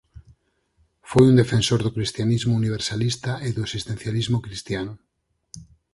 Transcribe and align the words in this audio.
Foi 1.09 1.25
un 1.31 1.35
defensor 1.41 1.79
do 1.83 1.93
cristianismo 1.95 2.53
universalista 2.61 3.31
e 3.47 3.49
do 3.55 3.61
existencialismo 3.67 4.37
cristián. 4.45 4.87